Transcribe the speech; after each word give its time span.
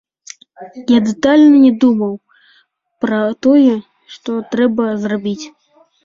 Я 0.91 0.99
дэтальна 1.07 1.57
не 1.65 1.67
думаў 1.83 2.13
пра 3.05 3.19
тое, 3.47 3.75
што 4.15 4.31
трэба 4.55 4.87
зрабіць. 5.05 5.45